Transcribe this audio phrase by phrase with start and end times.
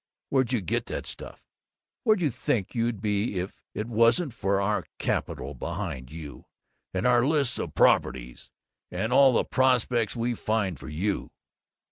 [0.31, 1.45] Where d' you get that stuff?
[2.05, 6.45] Where d' you think you'd be if it wasn't for our capital behind you,
[6.91, 8.49] and our lists of properties,
[8.89, 11.29] and all the prospects we find for you?